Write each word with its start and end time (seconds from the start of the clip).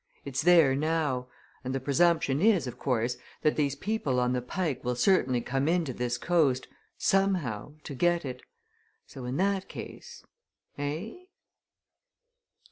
It's 0.25 0.41
there 0.41 0.75
now 0.75 1.27
and 1.63 1.75
the 1.75 1.79
presumption 1.79 2.41
is, 2.41 2.65
of 2.65 2.79
course, 2.79 3.17
that 3.43 3.55
these 3.55 3.75
people 3.75 4.19
on 4.19 4.33
the 4.33 4.41
Pike 4.41 4.83
will 4.83 4.95
certainly 4.95 5.41
come 5.41 5.67
in 5.67 5.85
to 5.85 5.93
this 5.93 6.17
coast 6.17 6.67
somehow! 6.97 7.75
to 7.83 7.93
get 7.93 8.25
it. 8.25 8.41
So 9.05 9.25
in 9.25 9.37
that 9.37 9.67
case 9.69 10.23
eh?" 10.79 11.25